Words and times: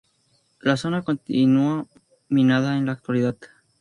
La 0.61 0.77
zona 0.77 1.03
continúa 1.03 1.85
minada 2.27 2.75
en 2.75 2.87
la 2.87 2.93
actualidad. 2.93 3.37